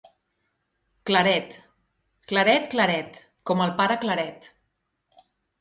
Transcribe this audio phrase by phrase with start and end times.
[1.09, 1.53] —Claret.
[2.31, 4.53] —Claret, claret, com el pare Claret.